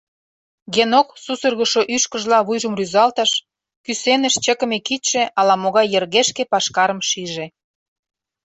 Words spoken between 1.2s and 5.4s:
сусыргышо ӱшкыжла вуйжым рӱзалтыш, кӱсеныш чыкыме кидше